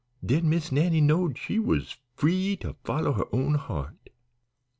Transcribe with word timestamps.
Den 0.25 0.49
Miss 0.49 0.71
Nannie 0.71 0.99
knowed 0.99 1.37
she 1.37 1.59
was 1.59 1.95
free 2.15 2.57
to 2.57 2.73
follow 2.83 3.13
her 3.13 3.25
own 3.31 3.53
heart. 3.53 4.09